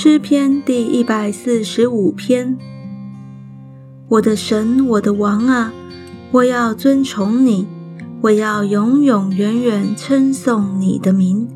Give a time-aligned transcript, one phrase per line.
[0.00, 2.56] 诗篇第一百四十五篇。
[4.06, 5.72] 我的神，我的王啊，
[6.30, 7.66] 我要尊崇你，
[8.20, 11.48] 我要永永远远称颂你的名，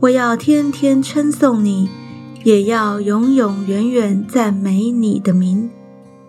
[0.00, 1.90] 我要天天称颂你，
[2.42, 5.68] 也要永永远远赞美你的名。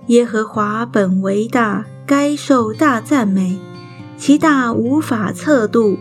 [0.07, 3.57] 耶和华本为大，该受大赞美，
[4.17, 5.97] 其大无法测度。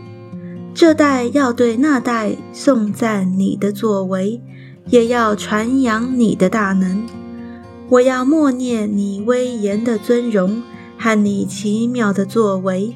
[0.73, 4.41] 这代要对那代颂赞你的作为，
[4.89, 7.05] 也要传扬你的大能。
[7.89, 10.61] 我要默念你威严的尊荣
[10.97, 12.95] 和你奇妙的作为，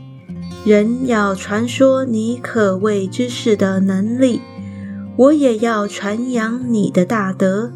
[0.65, 4.41] 人要传说你可畏之事的能力。
[5.15, 7.71] 我也要传扬你的大德，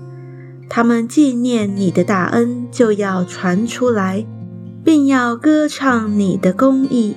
[0.68, 4.26] 他们纪念你的大恩，就要传出来，
[4.84, 7.16] 并要歌唱你的公义。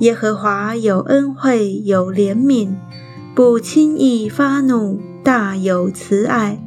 [0.00, 2.74] 耶和华有恩惠，有怜悯，
[3.34, 6.58] 不轻易发怒，大有慈爱。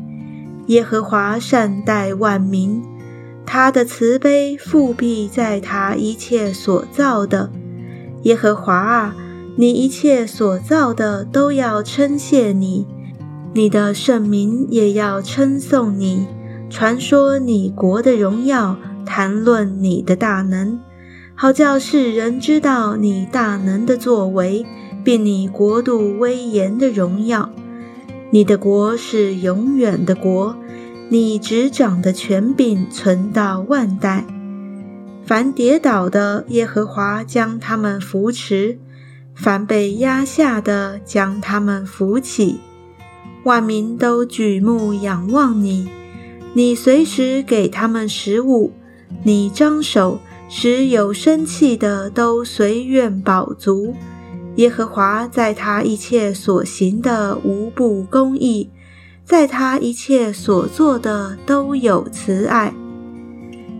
[0.67, 2.83] 耶和华善待万民，
[3.45, 7.49] 他的慈悲复辟在他一切所造的。
[8.23, 9.15] 耶和华啊，
[9.57, 12.85] 你一切所造的都要称谢你，
[13.53, 16.27] 你的圣名也要称颂你，
[16.69, 20.79] 传说你国的荣耀，谈论你的大能。
[21.33, 24.63] 好叫世人知道你大能的作为，
[25.03, 27.49] 并你国度威严的荣耀。
[28.33, 30.55] 你的国是永远的国，
[31.09, 34.25] 你执掌的权柄存到万代。
[35.25, 38.77] 凡跌倒的，耶和华将他们扶持；
[39.35, 42.59] 凡被压下的，将他们扶起。
[43.43, 45.89] 万民都举目仰望你，
[46.53, 48.71] 你随时给他们食物，
[49.23, 50.19] 你张手。
[50.53, 53.95] 使有生气的都随愿饱足。
[54.55, 58.69] 耶和华在他一切所行的无不公义，
[59.23, 62.73] 在他一切所做的都有慈爱。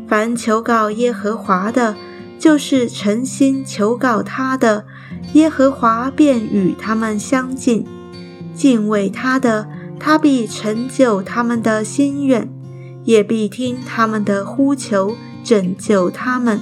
[0.07, 1.95] 凡求告耶和华的，
[2.39, 4.85] 就是诚心求告他的，
[5.33, 7.83] 耶和华便与他们相近；
[8.53, 9.67] 敬畏他的，
[9.99, 12.49] 他必成就他们的心愿，
[13.03, 15.15] 也必听他们的呼求。
[15.43, 16.59] 拯救他们，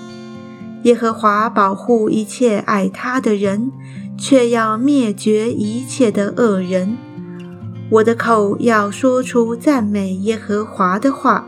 [0.84, 3.74] 耶和华保护一切爱他的人，
[4.20, 6.98] 却要灭绝一切的恶人。
[7.90, 11.48] 我的口要说出赞美耶和华的话，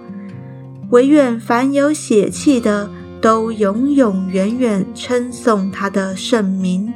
[0.90, 2.90] 唯愿凡有血气的
[3.22, 6.92] 都永永远远称颂他的圣名。